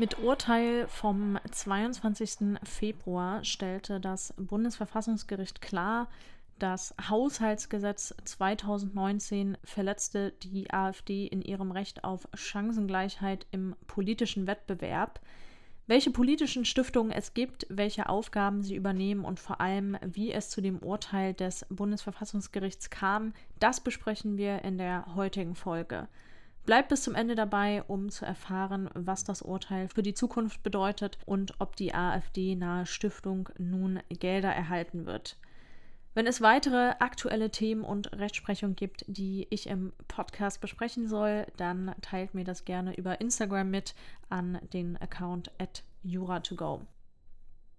Mit 0.00 0.18
Urteil 0.20 0.88
vom 0.88 1.38
22. 1.50 2.58
Februar 2.62 3.44
stellte 3.44 4.00
das 4.00 4.32
Bundesverfassungsgericht 4.38 5.60
klar, 5.60 6.08
das 6.58 6.94
Haushaltsgesetz 7.10 8.14
2019 8.24 9.58
verletzte 9.62 10.32
die 10.42 10.72
AfD 10.72 11.26
in 11.26 11.42
ihrem 11.42 11.70
Recht 11.70 12.02
auf 12.02 12.26
Chancengleichheit 12.32 13.46
im 13.50 13.76
politischen 13.88 14.46
Wettbewerb. 14.46 15.20
Welche 15.86 16.10
politischen 16.10 16.64
Stiftungen 16.64 17.12
es 17.12 17.34
gibt, 17.34 17.66
welche 17.68 18.08
Aufgaben 18.08 18.62
sie 18.62 18.76
übernehmen 18.76 19.26
und 19.26 19.38
vor 19.38 19.60
allem, 19.60 19.98
wie 20.00 20.32
es 20.32 20.48
zu 20.48 20.62
dem 20.62 20.78
Urteil 20.78 21.34
des 21.34 21.66
Bundesverfassungsgerichts 21.68 22.88
kam, 22.88 23.34
das 23.58 23.80
besprechen 23.80 24.38
wir 24.38 24.62
in 24.62 24.78
der 24.78 25.14
heutigen 25.14 25.54
Folge. 25.54 26.08
Bleibt 26.66 26.90
bis 26.90 27.02
zum 27.02 27.14
Ende 27.14 27.34
dabei, 27.34 27.82
um 27.84 28.10
zu 28.10 28.24
erfahren, 28.24 28.90
was 28.94 29.24
das 29.24 29.42
Urteil 29.42 29.88
für 29.88 30.02
die 30.02 30.14
Zukunft 30.14 30.62
bedeutet 30.62 31.18
und 31.24 31.54
ob 31.58 31.74
die 31.76 31.94
AfD-nahe 31.94 32.86
Stiftung 32.86 33.48
nun 33.58 34.00
Gelder 34.08 34.50
erhalten 34.50 35.06
wird. 35.06 35.36
Wenn 36.12 36.26
es 36.26 36.40
weitere 36.40 36.90
aktuelle 36.98 37.50
Themen 37.50 37.82
und 37.82 38.12
Rechtsprechung 38.12 38.74
gibt, 38.74 39.04
die 39.06 39.46
ich 39.50 39.68
im 39.68 39.92
Podcast 40.08 40.60
besprechen 40.60 41.08
soll, 41.08 41.46
dann 41.56 41.94
teilt 42.02 42.34
mir 42.34 42.44
das 42.44 42.64
gerne 42.64 42.96
über 42.96 43.20
Instagram 43.20 43.70
mit 43.70 43.94
an 44.28 44.58
den 44.72 44.96
Account 44.96 45.52
at 45.58 45.84
jura2go. 46.04 46.80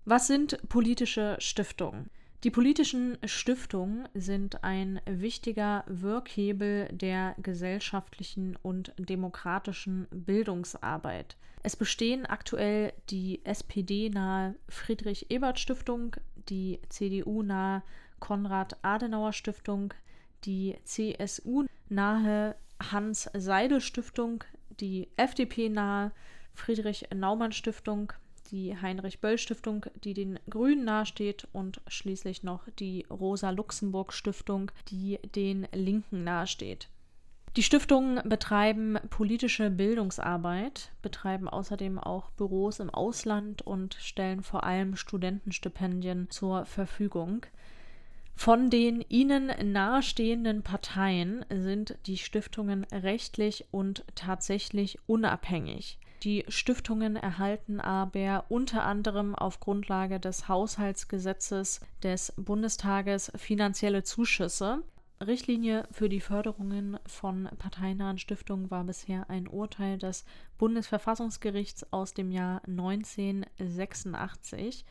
Was 0.05 0.27
sind 0.27 0.57
politische 0.69 1.35
Stiftungen? 1.39 2.09
Die 2.43 2.49
politischen 2.49 3.19
Stiftungen 3.23 4.09
sind 4.15 4.63
ein 4.63 4.99
wichtiger 5.05 5.83
Wirkhebel 5.85 6.87
der 6.91 7.35
gesellschaftlichen 7.37 8.57
und 8.63 8.93
demokratischen 8.97 10.07
Bildungsarbeit. 10.09 11.37
Es 11.61 11.75
bestehen 11.75 12.25
aktuell 12.25 12.93
die 13.11 13.45
SPD-nahe 13.45 14.55
Friedrich-Ebert-Stiftung, 14.69 16.15
die 16.49 16.79
CDU-nahe 16.89 17.83
Konrad-Adenauer-Stiftung, 18.19 19.93
die 20.43 20.75
CSU-nahe 20.83 22.55
Hans-Seidel-Stiftung, 22.91 24.43
die 24.79 25.09
FDP-nahe 25.15 26.11
Friedrich-Naumann-Stiftung, 26.55 28.13
die 28.51 28.77
Heinrich-Böll-Stiftung, 28.77 29.85
die 30.03 30.13
den 30.13 30.39
Grünen 30.49 30.85
nahesteht, 30.85 31.47
und 31.53 31.81
schließlich 31.87 32.43
noch 32.43 32.67
die 32.79 33.05
Rosa-Luxemburg-Stiftung, 33.09 34.71
die 34.89 35.19
den 35.35 35.67
Linken 35.73 36.23
nahesteht. 36.23 36.89
Die 37.57 37.63
Stiftungen 37.63 38.21
betreiben 38.29 38.97
politische 39.09 39.69
Bildungsarbeit, 39.69 40.93
betreiben 41.01 41.49
außerdem 41.49 41.99
auch 41.99 42.31
Büros 42.31 42.79
im 42.79 42.89
Ausland 42.89 43.61
und 43.61 43.95
stellen 43.95 44.41
vor 44.41 44.63
allem 44.63 44.95
Studentenstipendien 44.95 46.29
zur 46.29 46.65
Verfügung. 46.65 47.45
Von 48.35 48.69
den 48.69 49.03
ihnen 49.09 49.51
nahestehenden 49.73 50.63
Parteien 50.63 51.45
sind 51.49 51.97
die 52.05 52.17
Stiftungen 52.17 52.85
rechtlich 52.85 53.65
und 53.71 54.05
tatsächlich 54.15 54.97
unabhängig. 55.05 55.99
Die 56.23 56.43
Stiftungen 56.49 57.15
erhalten 57.15 57.79
aber 57.79 58.45
unter 58.49 58.83
anderem 58.83 59.33
auf 59.33 59.59
Grundlage 59.59 60.19
des 60.19 60.47
Haushaltsgesetzes 60.47 61.79
des 62.03 62.31
Bundestages 62.37 63.31
finanzielle 63.35 64.03
Zuschüsse. 64.03 64.83
Richtlinie 65.19 65.87
für 65.91 66.09
die 66.09 66.21
Förderungen 66.21 66.99
von 67.07 67.49
parteinahen 67.57 68.19
Stiftungen 68.19 68.69
war 68.69 68.83
bisher 68.83 69.31
ein 69.31 69.47
Urteil 69.47 69.97
des 69.97 70.23
Bundesverfassungsgerichts 70.59 71.91
aus 71.91 72.13
dem 72.13 72.31
Jahr 72.31 72.61
1986. 72.67 74.85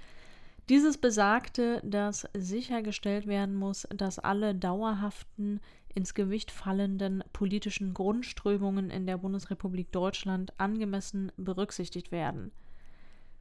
Dieses 0.68 0.98
besagte, 0.98 1.80
dass 1.84 2.28
sichergestellt 2.32 3.26
werden 3.26 3.56
muss, 3.56 3.88
dass 3.94 4.20
alle 4.20 4.54
dauerhaften 4.54 5.60
ins 5.94 6.14
Gewicht 6.14 6.50
fallenden 6.50 7.24
politischen 7.32 7.94
Grundströmungen 7.94 8.90
in 8.90 9.06
der 9.06 9.18
Bundesrepublik 9.18 9.92
Deutschland 9.92 10.52
angemessen 10.58 11.32
berücksichtigt 11.36 12.12
werden. 12.12 12.52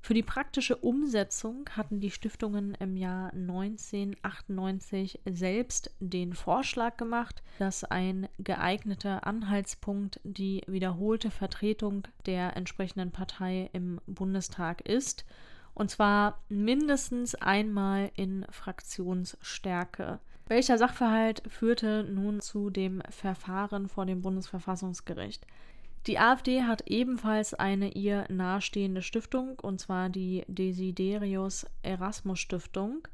Für 0.02 0.14
die 0.14 0.24
praktische 0.24 0.78
Umsetzung 0.78 1.70
hatten 1.72 2.00
die 2.00 2.09
Stiftungen 2.09 2.74
im 2.80 2.96
Jahr 2.96 3.34
1998 3.34 5.20
selbst 5.30 5.94
den 6.00 6.34
Vorschlag 6.34 6.96
gemacht, 6.98 7.44
dass 7.59 7.84
ein 7.84 8.30
geeigneter 8.40 9.28
Anhaltspunkt 9.28 10.22
die 10.24 10.62
wiederholte 10.68 11.32
Vertretung 11.32 12.08
der 12.26 12.56
entsprechenden 12.56 13.12
Partei 13.12 13.70
im 13.74 14.00
Bundestag 14.08 14.82
ist, 14.88 15.26
und 15.74 15.92
zwar 15.92 16.42
mindestens 16.50 17.36
einmal 17.36 18.09
in 18.16 18.46
Fraktionsstärke. 18.50 20.20
Welcher 20.50 20.80
Sachverhalt 20.80 21.44
führte 21.48 22.04
nun 22.04 22.42
zu 22.42 22.72
dem 22.72 23.04
Verfahren 23.12 23.88
vor 23.88 24.08
dem 24.08 24.24
Bundesverfassungsgericht? 24.24 25.46
Die 26.08 26.18
AfD 26.18 26.64
hat 26.64 26.90
ebenfalls 26.90 27.54
eine 27.54 27.92
ihr 27.92 28.26
nahestehende 28.30 29.04
Stiftung, 29.04 29.59
und 29.59 29.80
zwar 29.80 30.09
die 30.09 30.44
Desiderius 30.48 31.68
Erasmus 31.84 32.40
Stiftung. 32.40 33.08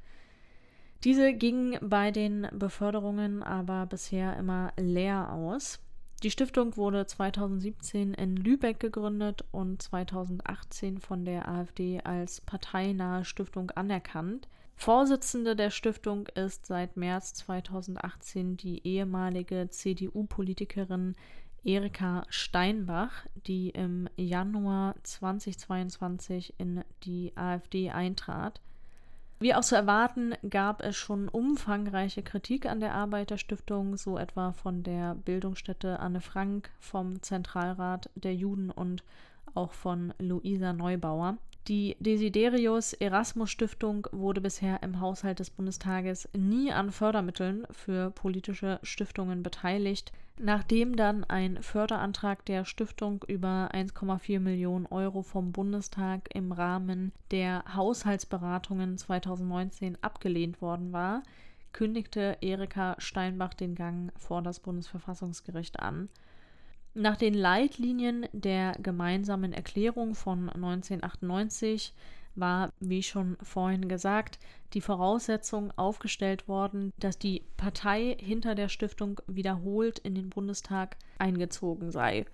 Diese 1.04 1.34
ging 1.34 1.78
bei 1.82 2.12
den 2.12 2.48
Beförderungen 2.54 3.44
aber 3.44 3.86
bisher 3.86 4.38
immer 4.38 4.72
leer 4.78 5.34
aus. 5.34 5.82
Die 6.24 6.32
Stiftung 6.32 6.78
wurde 6.78 7.06
2017 7.06 8.14
in 8.14 8.38
Lübeck 8.38 8.80
gegründet 8.80 9.44
und 9.52 9.82
2018 9.82 11.00
von 11.00 11.26
der 11.26 11.50
AfD 11.50 12.00
als 12.02 12.40
parteinahe 12.40 13.26
Stiftung 13.26 13.72
anerkannt. 13.72 14.48
Vorsitzende 14.76 15.56
der 15.56 15.72
Stiftung 15.72 16.28
ist 16.36 16.66
seit 16.66 16.98
März 16.98 17.34
2018 17.36 18.58
die 18.58 18.86
ehemalige 18.86 19.70
CDU-Politikerin 19.70 21.16
Erika 21.64 22.26
Steinbach, 22.30 23.26
die 23.48 23.70
im 23.70 24.08
Januar 24.16 24.96
2022 25.02 26.54
in 26.60 26.84
die 27.04 27.32
AfD 27.36 27.90
eintrat. 27.90 28.62
Wie 29.40 29.54
auch 29.54 29.62
zu 29.62 29.76
erwarten, 29.76 30.34
gab 30.50 30.82
es 30.82 30.96
schon 30.96 31.28
umfangreiche 31.28 32.24
Kritik 32.24 32.68
an 32.68 32.80
der 32.80 32.94
Arbeit 32.94 33.32
der 33.32 33.38
Stiftung, 33.38 33.98
so 33.98 34.18
etwa 34.18 34.54
von 34.54 34.84
der 34.84 35.16
Bildungsstätte 35.16 36.00
Anne 36.00 36.22
Frank, 36.22 36.70
vom 36.80 37.22
Zentralrat 37.22 38.10
der 38.16 38.36
Juden 38.36 38.70
und 38.70 39.04
auch 39.54 39.74
von 39.74 40.14
Luisa 40.20 40.72
Neubauer. 40.72 41.38
Die 41.68 41.98
Desiderius 42.00 42.94
Erasmus 42.94 43.50
Stiftung 43.50 44.08
wurde 44.12 44.40
bisher 44.40 44.84
im 44.84 45.00
Haushalt 45.00 45.40
des 45.40 45.50
Bundestages 45.50 46.30
nie 46.38 46.72
an 46.72 46.92
Fördermitteln 46.92 47.66
für 47.72 48.12
politische 48.12 48.80
Stiftungen 48.84 49.42
beteiligt. 49.42 50.12
Nachdem 50.38 50.96
dann 50.96 51.24
ein 51.24 51.64
Förderantrag 51.64 52.46
der 52.46 52.66
Stiftung 52.66 53.26
über 53.28 53.70
1,4 53.74 54.40
Millionen 54.40 54.86
Euro 54.86 55.24
vom 55.24 55.54
Bundestag 55.54 56.30
im 56.36 56.52
Rahmen 56.52 57.14
der 57.32 57.64
Haushaltsberatungen 57.74 59.00
2019 59.00 59.98
abgelehnt 60.04 60.62
worden 60.62 60.94
war, 60.94 61.24
kündigte 61.72 62.38
Erika 62.42 62.96
Steinbach 63.00 63.56
den 63.56 63.74
Gang 63.74 64.12
vor 64.20 64.44
das 64.44 64.60
Bundesverfassungsgericht 64.60 65.80
an. 65.80 66.10
Nach 66.98 67.18
den 67.18 67.34
Leitlinien 67.34 68.26
der 68.32 68.72
gemeinsamen 68.82 69.52
Erklärung 69.52 70.16
von 70.16 70.50
1998 70.50 71.94
war, 72.36 72.72
wie 72.80 73.04
schon 73.04 73.36
vorhin 73.44 73.90
gesagt, 73.90 74.40
die 74.74 74.80
Voraussetzung 74.80 75.72
aufgestellt 75.78 76.48
worden, 76.48 76.94
dass 76.98 77.20
die 77.20 77.44
Partei 77.58 78.16
hinter 78.18 78.56
der 78.56 78.70
Stiftung 78.70 79.20
wiederholt 79.28 80.00
in 80.00 80.16
den 80.16 80.30
Bundestag 80.30 80.96
eingezogen 81.20 81.92
sei. 81.92 82.26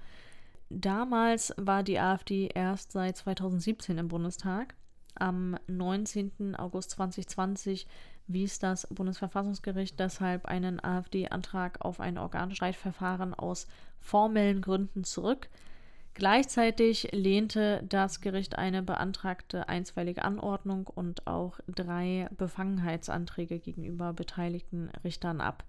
Damals 0.69 1.56
war 1.58 1.81
die 1.81 2.00
AfD 2.00 2.48
erst 2.54 2.92
seit 2.92 3.18
2017 3.18 3.98
im 3.98 4.10
Bundestag. 4.10 4.75
Am 5.16 5.58
19. 5.68 6.56
August 6.56 6.92
2020 6.92 7.88
wies 8.28 8.60
das 8.60 8.88
Bundesverfassungsgericht 8.88 10.00
deshalb 10.00 10.46
einen 10.46 10.84
AfD-Antrag 10.84 11.84
auf 11.84 12.00
ein 12.00 12.18
Organstreitverfahren 12.18 13.34
aus 13.34 13.68
formellen 14.00 14.62
Gründen 14.62 15.04
zurück. 15.04 15.50
Gleichzeitig 16.14 17.10
lehnte 17.14 17.84
das 17.88 18.20
Gericht 18.20 18.58
eine 18.58 18.84
beantragte 18.84 19.70
einstweilige 19.70 20.24
Anordnung 20.24 20.88
und 20.88 21.26
auch 21.26 21.60
drei 21.68 22.28
Befangenheitsanträge 22.38 23.60
gegenüber 23.60 24.12
beteiligten 24.12 24.90
Richtern 25.04 25.40
ab. 25.40 25.64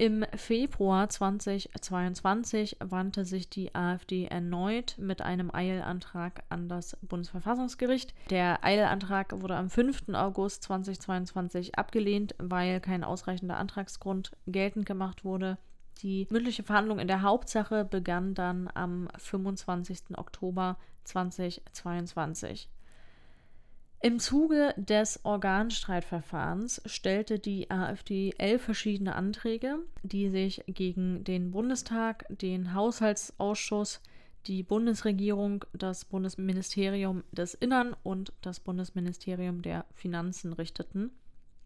Im 0.00 0.24
Februar 0.34 1.10
2022 1.10 2.78
wandte 2.80 3.26
sich 3.26 3.50
die 3.50 3.74
AfD 3.74 4.24
erneut 4.24 4.96
mit 4.96 5.20
einem 5.20 5.54
Eilantrag 5.54 6.42
an 6.48 6.70
das 6.70 6.96
Bundesverfassungsgericht. 7.02 8.14
Der 8.30 8.64
Eilantrag 8.64 9.42
wurde 9.42 9.56
am 9.56 9.68
5. 9.68 10.14
August 10.14 10.62
2022 10.62 11.74
abgelehnt, 11.74 12.34
weil 12.38 12.80
kein 12.80 13.04
ausreichender 13.04 13.58
Antragsgrund 13.58 14.30
geltend 14.46 14.86
gemacht 14.86 15.22
wurde. 15.22 15.58
Die 16.00 16.26
mündliche 16.30 16.62
Verhandlung 16.62 16.98
in 16.98 17.06
der 17.06 17.20
Hauptsache 17.20 17.84
begann 17.84 18.32
dann 18.32 18.70
am 18.72 19.06
25. 19.18 20.16
Oktober 20.16 20.78
2022. 21.04 22.70
Im 24.02 24.18
Zuge 24.18 24.72
des 24.78 25.22
Organstreitverfahrens 25.26 26.80
stellte 26.86 27.38
die 27.38 27.70
AfD 27.70 28.32
elf 28.38 28.62
verschiedene 28.62 29.14
Anträge, 29.14 29.78
die 30.02 30.30
sich 30.30 30.64
gegen 30.66 31.22
den 31.22 31.50
Bundestag, 31.50 32.24
den 32.30 32.72
Haushaltsausschuss, 32.72 34.00
die 34.46 34.62
Bundesregierung, 34.62 35.66
das 35.74 36.06
Bundesministerium 36.06 37.24
des 37.32 37.52
Innern 37.52 37.94
und 38.02 38.32
das 38.40 38.60
Bundesministerium 38.60 39.60
der 39.60 39.84
Finanzen 39.92 40.54
richteten. 40.54 41.10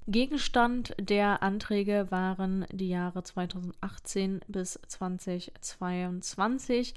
Gegenstand 0.09 0.93
der 0.99 1.41
Anträge 1.41 2.11
waren 2.11 2.67
die 2.73 2.89
Jahre 2.89 3.23
2018 3.23 4.41
bis 4.49 4.81
2022. 4.89 6.95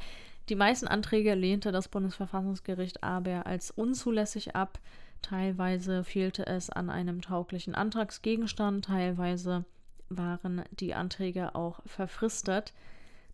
Die 0.50 0.56
meisten 0.56 0.88
Anträge 0.88 1.36
lehnte 1.36 1.72
das 1.72 1.90
Bundesverfassungsgericht 1.90 3.04
aber 3.04 3.46
als 3.46 3.70
unzulässig 3.70 4.56
ab. 4.56 4.80
Teilweise 5.22 6.04
fehlte 6.04 6.46
es 6.46 6.70
an 6.70 6.90
einem 6.90 7.22
tauglichen 7.22 7.76
Antragsgegenstand, 7.76 8.86
teilweise 8.86 9.66
waren 10.10 10.64
die 10.72 10.94
Anträge 10.94 11.56
auch 11.56 11.82
verfristet. 11.86 12.74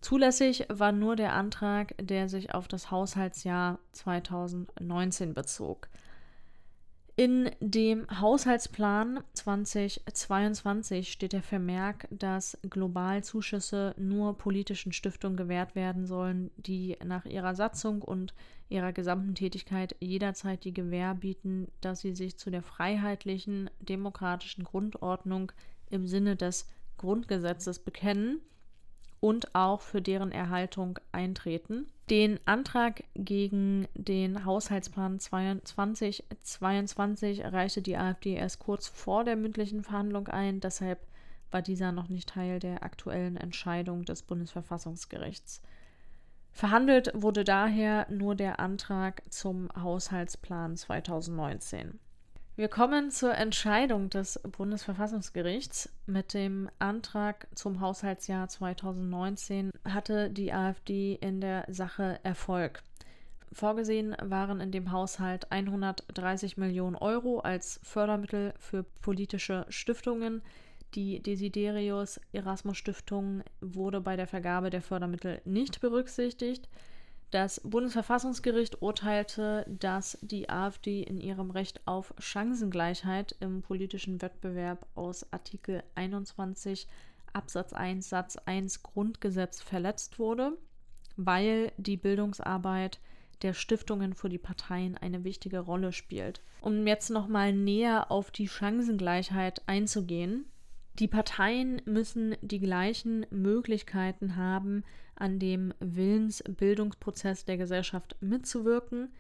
Zulässig 0.02 0.66
war 0.70 0.92
nur 0.92 1.16
der 1.16 1.34
Antrag, 1.34 1.94
der 2.00 2.28
sich 2.28 2.54
auf 2.54 2.68
das 2.68 2.92
Haushaltsjahr 2.92 3.80
2019 3.94 5.34
bezog. 5.34 5.88
In 7.16 7.52
dem 7.60 8.08
Haushaltsplan 8.20 9.24
2022 9.34 11.12
steht 11.12 11.34
der 11.34 11.44
Vermerk, 11.44 12.08
dass 12.10 12.58
global 12.68 13.24
Zuschüsse 13.24 13.94
nur 14.00 14.36
politischen 14.36 14.92
Stiftungen 14.94 15.38
gewährt 15.38 15.76
werden 15.76 16.08
sollen, 16.08 16.50
die 16.58 16.98
nach 17.06 17.26
ihrer 17.26 17.54
Satzung 17.54 18.02
und 18.02 18.34
ihrer 18.68 18.94
gesamten 18.94 19.36
Tätigkeit 19.36 19.96
jederzeit 20.00 20.64
die 20.64 20.74
Gewähr 20.74 21.14
bieten, 21.14 21.68
dass 21.82 22.02
sie 22.02 22.16
sich 22.16 22.38
zu 22.38 22.50
der 22.50 22.64
freiheitlichen, 22.64 23.70
demokratischen 23.80 24.64
Grundordnung 24.64 25.52
im 25.92 26.08
Sinne 26.08 26.36
des 26.36 26.68
Grundgesetzes 26.98 27.78
bekennen 27.78 28.42
und 29.24 29.56
auch 29.56 29.80
für 29.80 30.02
deren 30.02 30.34
Erhaltung 30.34 31.00
eintreten. 31.14 31.88
Den 32.10 32.42
Antrag 32.44 33.06
gegen 33.16 33.88
den 33.94 34.44
Haushaltsplan 34.44 35.22
2022 35.22 37.40
erreichte 37.40 37.82
die 37.82 37.96
AfD 37.96 38.34
erst 38.34 38.60
kurz 38.60 38.88
vor 38.88 39.24
der 39.24 39.38
mündlichen 39.38 39.82
Verhandlung 39.82 40.28
ein, 40.28 40.60
deshalb 40.60 41.00
war 41.52 41.62
dieser 41.62 41.94
noch 41.94 42.10
nicht 42.10 42.28
Teil 42.28 42.60
der 42.60 42.84
aktuellen 42.84 43.38
Entscheidung 43.38 44.04
des 44.04 44.24
Bundesverfassungsgerichts. 44.24 45.62
Verhandelt 46.52 47.10
wurde 47.16 47.46
daher 47.46 48.06
nur 48.10 48.36
der 48.36 48.60
Antrag 48.60 49.24
zum 49.30 49.70
Haushaltsplan 49.74 50.76
2019. 50.76 51.98
Wir 52.56 52.68
kommen 52.68 53.10
zur 53.10 53.34
Entscheidung 53.34 54.12
des 54.12 54.40
Bundesverfassungsgerichts. 54.44 55.90
Mit 56.06 56.36
dem 56.36 56.70
Antrag 56.78 57.48
zum 57.56 57.82
Haushaltsjahr 57.82 58.48
2019 58.48 59.72
hatte 59.86 60.30
die 60.30 60.54
AfD 60.54 61.16
in 61.16 61.42
der 61.42 61.66
Sache 61.68 62.20
Erfolg. 62.22 62.84
Vorgesehen 63.52 64.16
waren 64.22 64.62
in 64.62 64.72
dem 64.72 64.92
Haushalt 64.92 65.52
130 65.52 66.58
Millionen 66.58 66.96
Euro 66.96 67.40
als 67.40 67.80
Fördermittel 67.82 68.54
für 68.60 68.84
politische 69.02 69.66
Stiftungen. 69.70 70.44
Die 70.94 71.24
Desiderius 71.24 72.22
Erasmus 72.34 72.78
Stiftung 72.78 73.42
wurde 73.62 74.00
bei 74.00 74.16
der 74.16 74.28
Vergabe 74.28 74.70
der 74.70 74.84
Fördermittel 74.84 75.42
nicht 75.44 75.82
berücksichtigt. 75.82 76.70
Das 77.34 77.60
Bundesverfassungsgericht 77.62 78.84
urteilte, 78.84 79.66
dass 79.68 80.20
die 80.22 80.52
AfD 80.52 81.02
in 81.02 81.20
ihrem 81.20 81.50
Recht 81.50 81.82
auf 81.88 82.14
Chancengleichheit 82.20 83.36
im 83.40 83.64
politischen 83.64 84.22
Wettbewerb 84.22 84.86
aus 84.94 85.26
Artikel 85.34 85.82
21 85.96 86.88
Absatz 87.34 87.74
1 87.74 88.08
Satz 88.08 88.38
1 88.38 88.84
Grundgesetz 88.84 89.64
verletzt 89.64 90.20
wurde, 90.20 90.56
weil 91.18 91.72
die 91.78 91.98
Bildungsarbeit 91.98 93.00
der 93.42 93.56
Stiftungen 93.56 94.14
für 94.14 94.30
die 94.30 94.38
Parteien 94.38 94.96
eine 94.96 95.24
wichtige 95.24 95.62
Rolle 95.62 95.92
spielt. 95.92 96.44
Um 96.62 96.86
jetzt 96.86 97.10
nochmal 97.10 97.52
näher 97.52 98.12
auf 98.12 98.30
die 98.30 98.48
Chancengleichheit 98.48 99.64
einzugehen, 99.66 100.46
die 101.00 101.08
Parteien 101.08 101.82
müssen 101.86 102.36
die 102.42 102.60
gleichen 102.60 103.26
Möglichkeiten 103.32 104.36
haben, 104.36 104.84
an 105.16 105.40
dem 105.40 105.74
Willensbildungsprozess 105.80 107.46
der 107.46 107.58
Gesellschaft 107.58 108.16
mitzuwirken. 108.20 109.12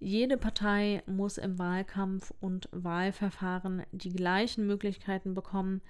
Jede 0.00 0.36
Partei 0.36 1.02
muss 1.06 1.38
im 1.38 1.58
Wahlkampf 1.58 2.32
und 2.40 2.68
Wahlverfahren 2.72 3.82
die 3.92 4.12
gleichen 4.12 4.66
Möglichkeiten 4.66 5.34
bekommen. 5.34 5.82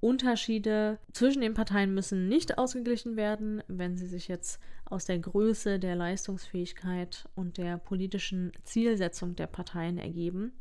Unterschiede 0.00 0.98
zwischen 1.12 1.42
den 1.42 1.54
Parteien 1.54 1.92
müssen 1.92 2.28
nicht 2.28 2.58
ausgeglichen 2.58 3.16
werden, 3.16 3.62
wenn 3.68 3.96
sie 3.96 4.06
sich 4.06 4.28
jetzt 4.28 4.58
aus 4.84 5.04
der 5.04 5.18
Größe, 5.18 5.78
der 5.78 5.94
Leistungsfähigkeit 5.94 7.28
und 7.34 7.58
der 7.58 7.76
politischen 7.76 8.52
Zielsetzung 8.64 9.36
der 9.36 9.46
Parteien 9.46 9.98
ergeben. 9.98 10.52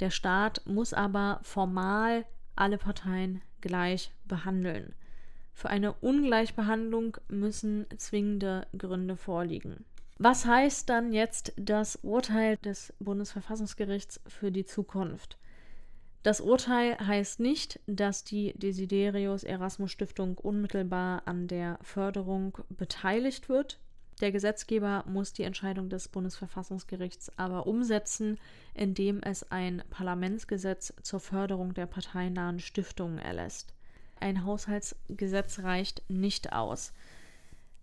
Der 0.00 0.10
Staat 0.10 0.60
muss 0.66 0.92
aber 0.92 1.40
formal 1.42 2.26
alle 2.56 2.78
Parteien 2.78 3.42
gleich 3.60 4.12
behandeln. 4.26 4.94
Für 5.52 5.70
eine 5.70 5.92
Ungleichbehandlung 5.92 7.16
müssen 7.28 7.86
zwingende 7.96 8.66
Gründe 8.76 9.16
vorliegen. 9.16 9.84
Was 10.18 10.46
heißt 10.46 10.88
dann 10.88 11.12
jetzt 11.12 11.52
das 11.56 11.96
Urteil 12.02 12.56
des 12.58 12.92
Bundesverfassungsgerichts 12.98 14.20
für 14.26 14.52
die 14.52 14.64
Zukunft? 14.64 15.38
Das 16.22 16.40
Urteil 16.40 16.96
heißt 16.98 17.40
nicht, 17.40 17.80
dass 17.86 18.24
die 18.24 18.54
Desiderius 18.56 19.44
Erasmus 19.44 19.92
Stiftung 19.92 20.38
unmittelbar 20.38 21.22
an 21.26 21.48
der 21.48 21.78
Förderung 21.82 22.56
beteiligt 22.70 23.48
wird. 23.48 23.78
Der 24.20 24.30
Gesetzgeber 24.30 25.04
muss 25.06 25.32
die 25.32 25.42
Entscheidung 25.42 25.88
des 25.88 26.08
Bundesverfassungsgerichts 26.08 27.36
aber 27.36 27.66
umsetzen, 27.66 28.38
indem 28.74 29.20
es 29.22 29.50
ein 29.50 29.82
Parlamentsgesetz 29.90 30.94
zur 31.02 31.20
Förderung 31.20 31.74
der 31.74 31.86
parteinahen 31.86 32.60
Stiftungen 32.60 33.18
erlässt. 33.18 33.74
Ein 34.20 34.44
Haushaltsgesetz 34.44 35.58
reicht 35.60 36.08
nicht 36.08 36.52
aus. 36.52 36.92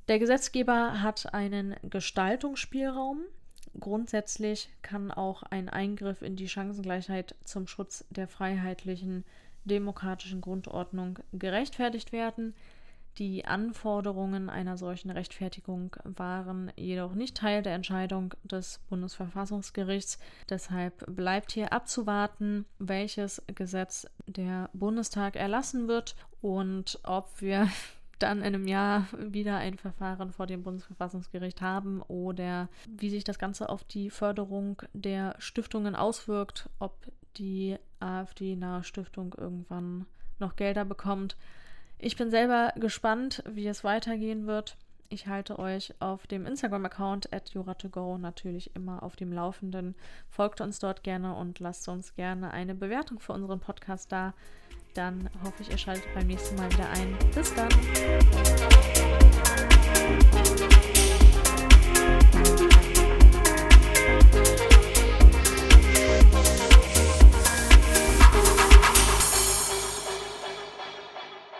Der 0.08 0.20
Gesetzgeber 0.20 1.02
hat 1.02 1.34
einen 1.34 1.76
Gestaltungsspielraum. 1.84 3.22
Grundsätzlich 3.80 4.70
kann 4.82 5.12
auch 5.12 5.44
ein 5.44 5.70
Eingriff 5.70 6.22
in 6.22 6.36
die 6.36 6.50
Chancengleichheit 6.50 7.36
zum 7.44 7.68
Schutz 7.68 8.06
der 8.10 8.28
freiheitlichen 8.28 9.24
demokratischen 9.66 10.42
Grundordnung 10.42 11.20
gerechtfertigt 11.34 12.12
werden. 12.12 12.56
Die 13.18 13.46
Anforderungen 13.46 14.50
einer 14.50 14.78
solchen 14.78 15.10
Rechtfertigung 15.12 15.96
waren 16.04 16.72
jedoch 16.78 17.14
nicht 17.14 17.36
Teil 17.36 17.62
der 17.62 17.76
Entscheidung 17.76 18.34
des 18.44 18.80
Bundesverfassungsgerichts. 18.90 20.18
Deshalb 20.50 21.06
bleibt 21.14 21.52
hier 21.52 21.74
abzuwarten, 21.74 22.66
welches 22.80 23.44
Gesetz 23.54 24.08
der 24.28 24.70
Bundestag 24.74 25.36
erlassen 25.36 25.88
wird 25.88 26.16
und 26.42 27.00
ob 27.04 27.42
wir 27.42 27.68
dann 28.20 28.40
in 28.40 28.46
einem 28.46 28.68
Jahr 28.68 29.08
wieder 29.18 29.58
ein 29.58 29.78
Verfahren 29.78 30.32
vor 30.32 30.48
dem 30.48 30.64
Bundesverfassungsgericht 30.64 31.62
haben 31.62 32.02
oder 32.04 32.70
wie 32.88 33.10
sich 33.10 33.24
das 33.24 33.40
Ganze 33.40 33.68
auf 33.68 33.84
die 33.84 34.10
Förderung 34.10 34.82
der 34.94 35.36
Stiftungen 35.40 35.96
auswirkt, 35.96 36.70
ob 36.80 36.96
die 37.38 37.78
AfD-nahe 38.00 38.84
Stiftung 38.84 39.34
irgendwann 39.38 40.06
noch 40.40 40.56
Gelder 40.56 40.86
bekommt. 40.86 41.36
Ich 42.04 42.16
bin 42.16 42.32
selber 42.32 42.74
gespannt, 42.78 43.44
wie 43.48 43.68
es 43.68 43.84
weitergehen 43.84 44.48
wird. 44.48 44.76
Ich 45.10 45.28
halte 45.28 45.60
euch 45.60 45.94
auf 46.00 46.26
dem 46.26 46.48
Instagram-Account 46.48 47.32
at 47.32 47.54
go 47.92 48.18
natürlich 48.18 48.76
immer 48.76 49.04
auf 49.04 49.16
dem 49.16 49.32
Laufenden. 49.32 49.94
Folgt 50.28 50.62
uns 50.62 50.80
dort 50.80 51.04
gerne 51.04 51.36
und 51.36 51.60
lasst 51.60 51.88
uns 51.88 52.16
gerne 52.16 52.50
eine 52.52 52.74
Bewertung 52.74 53.20
für 53.20 53.34
unseren 53.34 53.60
Podcast 53.60 54.12
da. 54.12 54.34
Dann 54.96 55.30
hoffe 55.44 55.62
ich, 55.62 55.70
ihr 55.70 55.78
schaltet 55.78 56.12
beim 56.16 56.26
nächsten 56.26 56.56
Mal 56.56 56.72
wieder 56.72 56.90
ein. 56.90 57.16
Bis 57.36 57.54
dann! 57.54 57.70